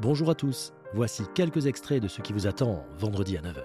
[0.00, 3.62] Bonjour à tous, voici quelques extraits de ce qui vous attend vendredi à 9h.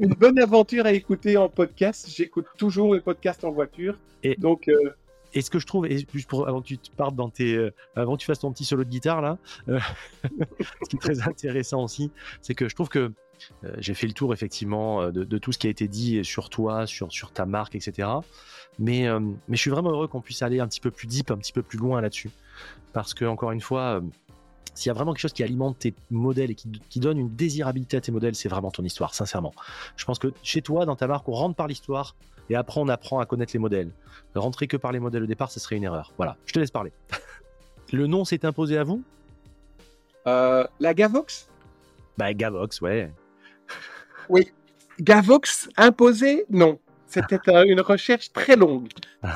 [0.00, 2.08] Une bonne aventure à écouter en podcast.
[2.08, 3.96] J'écoute toujours les podcasts en voiture.
[4.22, 4.94] Et- Donc, euh,
[5.36, 7.56] Et ce que je trouve, et juste pour, avant que tu te partes dans tes,
[7.56, 9.36] euh, avant que tu fasses ton petit solo de guitare là,
[9.68, 9.80] euh,
[10.82, 13.10] ce qui est très intéressant aussi, c'est que je trouve que
[13.78, 16.50] j'ai fait le tour effectivement euh, de, de tout ce qui a été dit sur
[16.50, 18.08] toi, sur, sur ta marque, etc.
[18.78, 21.30] Mais, euh, mais je suis vraiment heureux qu'on puisse aller un petit peu plus deep,
[21.30, 22.30] un petit peu plus loin là-dessus.
[22.92, 24.00] Parce que, encore une fois, euh,
[24.74, 27.34] s'il y a vraiment quelque chose qui alimente tes modèles et qui, qui donne une
[27.34, 29.52] désirabilité à tes modèles, c'est vraiment ton histoire, sincèrement.
[29.96, 32.16] Je pense que chez toi, dans ta marque, on rentre par l'histoire
[32.50, 33.92] et après on apprend à connaître les modèles.
[34.34, 36.12] Rentrer que par les modèles au départ, ce serait une erreur.
[36.16, 36.92] Voilà, je te laisse parler.
[37.92, 39.02] Le nom s'est imposé à vous?
[40.26, 41.48] Euh, la Gavox?
[42.16, 43.12] Bah Gavox, ouais.
[44.28, 44.50] Oui.
[45.00, 46.78] Gavox imposé Non.
[47.06, 48.88] C'était une recherche très longue.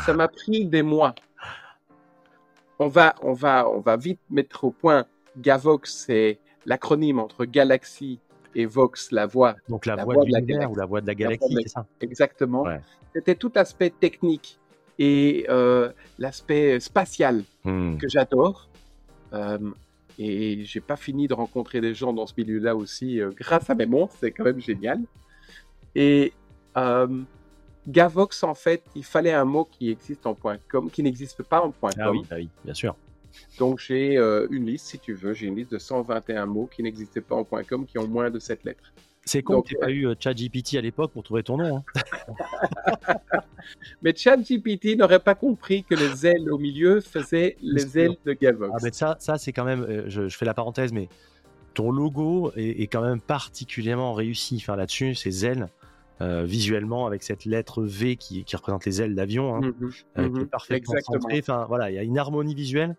[0.04, 1.14] Ça m'a pris des mois.
[2.78, 5.04] On va, on va, on va vite mettre au point.
[5.36, 8.18] Gavox, c'est l'acronyme entre Galaxy
[8.54, 9.54] et Vox, la voix.
[9.68, 10.72] Donc la, La voix voix de la galaxie.
[10.72, 11.86] ou la voix de la galaxie, la- c'est ça?
[12.00, 12.62] Exactement.
[12.62, 12.80] Ouais.
[13.14, 14.58] C'était tout l'aspect technique
[14.98, 17.96] et euh, l'aspect spatial Hmm.
[17.98, 18.68] que j'adore.
[19.32, 19.58] Euh,
[20.18, 23.74] et j'ai pas fini de rencontrer des gens dans ce milieu-là aussi euh, grâce à
[23.74, 25.00] mes montres, c'est quand même génial.
[25.94, 26.32] Et
[26.76, 27.22] euh,
[27.86, 31.60] Gavox, en fait, il fallait un mot qui existe en point .com, qui n'existe pas
[31.60, 32.02] en point .com.
[32.04, 32.96] Ah oui, ah oui, bien sûr.
[33.58, 36.82] Donc j'ai euh, une liste, si tu veux, j'ai une liste de 121 mots qui
[36.82, 38.92] n'existaient pas en point .com, qui ont moins de 7 lettres.
[39.28, 41.76] C'est con que tu pas eu euh, ChatGPT à l'époque pour trouver ton nom.
[41.78, 41.84] hein.
[44.02, 48.72] Mais ChatGPT n'aurait pas compris que les ailes au milieu faisaient les ailes de Gavox.
[48.74, 51.08] Ah, mais ça, ça c'est quand même, euh, je, je fais la parenthèse, mais
[51.74, 54.56] ton logo est, est quand même particulièrement réussi.
[54.56, 55.68] Enfin, là-dessus, ces ailes,
[56.20, 60.24] euh, visuellement, avec cette lettre V qui, qui représente les ailes d'avion, hein, Mhm, euh,
[60.24, 61.20] qui mhm, est parfaitement exactement.
[61.20, 61.38] centré.
[61.40, 62.96] Enfin, voilà, il y a une harmonie visuelle.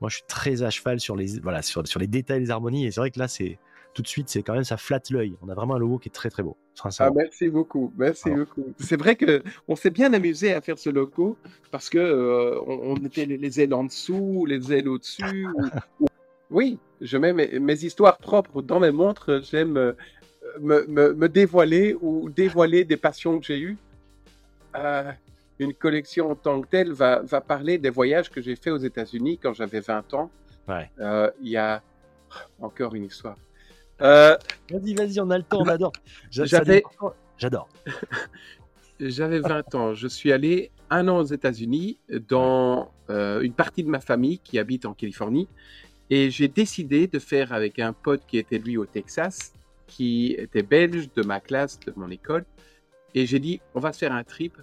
[0.00, 2.86] Moi, je suis très à cheval sur les, voilà, sur, sur les détails des harmonies.
[2.86, 3.58] Et c'est vrai que là, c'est
[3.94, 5.34] tout de suite, c'est quand même, ça flatte l'œil.
[5.42, 6.56] On a vraiment un logo qui est très très beau.
[6.98, 8.38] Ah, merci beaucoup, merci Alors.
[8.46, 8.72] beaucoup.
[8.78, 11.36] C'est vrai que on s'est bien amusé à faire ce logo
[11.70, 15.46] parce que euh, on, on était les, les ailes en dessous, les ailes au-dessus.
[16.00, 16.08] ou- ou-
[16.50, 19.42] Oui, je mets mes, mes histoires propres dans mes montres.
[19.42, 19.92] J'aime euh,
[20.60, 23.76] me, me- me dévoiler ou dévoiler des passions que j'ai eues.
[24.76, 25.10] Euh,
[25.58, 28.78] une collection en tant que telle va, va parler des voyages que j'ai faits aux
[28.78, 30.30] États-Unis quand j'avais 20 ans.
[30.66, 30.90] Ouais.
[31.00, 31.82] Euh, Il y a
[32.60, 33.36] encore une histoire.
[34.02, 34.36] Euh,
[34.70, 35.92] Vas-y, vas-y, on a le temps, on adore.
[36.30, 36.82] J'a- ça J'avais-
[37.38, 37.68] J'adore.
[39.00, 39.94] J'avais 20 ans.
[39.94, 41.98] Je suis allé un an aux États-Unis
[42.28, 45.48] dans euh, une partie de ma famille qui habite en Californie.
[46.10, 49.52] Et j'ai décidé de faire avec un pote qui était lui au Texas,
[49.86, 52.44] qui était belge de ma classe, de mon école.
[53.14, 54.56] Et j'ai dit, on va se faire un trip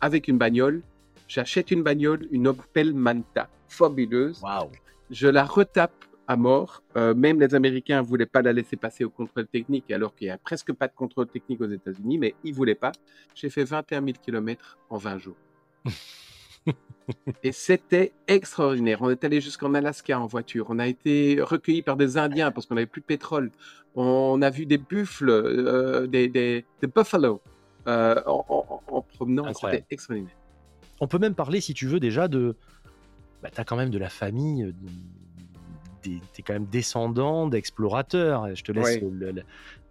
[0.00, 0.82] avec une bagnole.
[1.28, 4.40] J'achète une bagnole, une Opel Manta, fabuleuse.
[4.42, 4.70] Waouh.
[5.10, 5.92] Je la retape
[6.28, 6.82] à mort.
[6.96, 10.26] Euh, même les Américains ne voulaient pas la laisser passer au contrôle technique, alors qu'il
[10.26, 12.92] n'y a presque pas de contrôle technique aux États-Unis, mais ils ne voulaient pas.
[13.34, 15.36] J'ai fait 21 000 km en 20 jours.
[17.44, 18.98] Et c'était extraordinaire.
[19.00, 20.66] On est allé jusqu'en Alaska en voiture.
[20.70, 23.52] On a été recueillis par des Indiens parce qu'on n'avait plus de pétrole.
[23.94, 27.40] On a vu des buffles, euh, des, des, des buffalo
[27.86, 29.44] euh, en, en- en promenant.
[29.54, 30.34] C'était extraordinaire.
[30.98, 32.56] On peut même parler, si tu veux, déjà de.
[33.42, 34.74] Bah, t'as quand même de la famille.
[36.32, 38.54] T'es quand même descendant d'explorateurs.
[38.54, 39.08] Je te laisse Ouais.
[39.12, 39.42] le- le-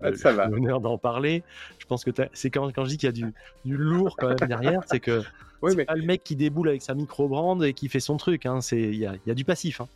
[0.02, 1.44] Ah, l'honneur d'en parler.
[1.80, 3.34] Je pense que c'est quand, quand je dis qu'il y a du,
[3.64, 5.24] du lourd quand même derrière, c'est que
[5.62, 8.18] Oui, c'est mais pas le mec qui déboule avec sa micro-brande et qui fait son
[8.18, 8.46] truc.
[8.46, 8.60] hein.
[8.72, 9.82] Il y a, il y a du passif.
[9.82, 9.88] hein.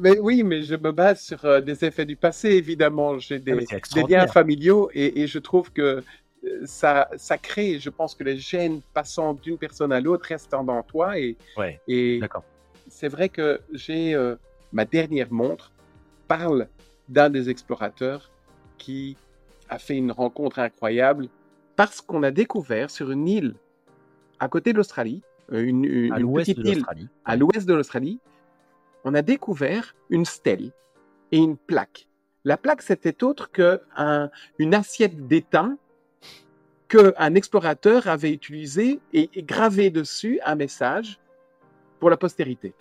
[0.00, 3.18] Mais oui, mais je me base sur euh, des effets du passé, évidemment.
[3.18, 6.02] J'ai Ah, des, des liens familiaux et, et je trouve que
[6.44, 10.52] euh, ça, ça crée, je pense que les gènes passant d'une personne à l'autre restent
[10.52, 11.18] dans toi.
[11.18, 12.44] Et, Ouais, et d'accord.
[12.88, 14.36] c'est vrai que j'ai euh,
[14.72, 15.72] ma dernière montre
[16.28, 16.68] parle
[17.08, 18.30] d'un des explorateurs
[18.78, 19.16] qui
[19.68, 21.28] a fait une rencontre incroyable
[21.76, 23.54] parce qu'on a découvert sur une île
[24.38, 25.22] à côté de l'Australie,
[25.52, 27.08] euh, une, une, À l'ouest petite de l'Australie.
[27.24, 28.18] à l'ouest de l'Australie,
[29.04, 30.72] on a découvert une stèle
[31.32, 32.08] et une plaque.
[32.44, 35.76] La plaque, c'était autre que un- une assiette d'étain
[36.88, 41.18] qu'un explorateur avait utilisé et, et gravé dessus un message
[42.00, 42.74] pour la postérité.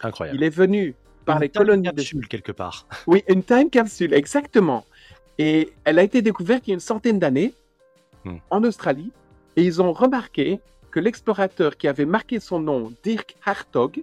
[0.00, 0.38] Incroyable.
[0.38, 0.94] Il est venu
[1.26, 1.90] par Une les colonies de...
[1.90, 2.86] capsule, quelque part.
[3.06, 4.84] Oui, une time capsule, exactement.
[5.38, 7.52] Et elle a été découverte il y a une centaine d'années
[8.26, 8.38] Hmm.
[8.50, 9.12] en Australie.
[9.54, 14.02] Et ils ont remarqué que l'explorateur qui avait marqué son nom, Dirk Hartog,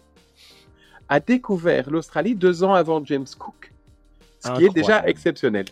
[1.10, 3.74] a découvert l'Australie deux ans avant James Cook.
[4.40, 5.66] Ce qui est déjà exceptionnel.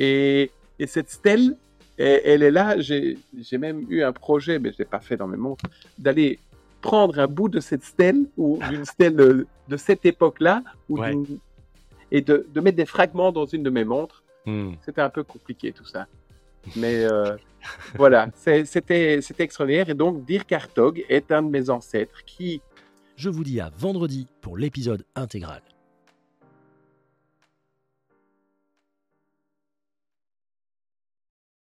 [0.00, 1.56] Et, et cette stèle,
[1.96, 2.78] elle, elle est là.
[2.80, 5.64] J'ai j'ai même eu un projet, mais je ne l'ai pas fait dans mes montres,
[5.98, 6.38] d'aller
[6.80, 11.10] prendre un bout de cette stèle ou d'une stèle de cette époque-là ou Ouais.
[11.10, 11.38] d'une-
[12.10, 14.22] et de, de mettre des fragments dans une de mes montres.
[14.46, 14.72] Hmm.
[14.84, 16.06] C'était un peu compliqué tout ça.
[16.76, 17.36] Mais euh,
[17.96, 19.90] voilà, c'était c'était extraordinaire.
[19.90, 22.62] Et donc, Dirk Hartog est un de mes ancêtres qui
[23.16, 25.60] Je vous dis à vendredi pour l'épisode intégral.